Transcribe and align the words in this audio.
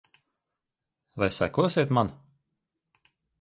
Vai 1.19 1.29
sekosiet 1.35 1.93
man? 1.99 2.11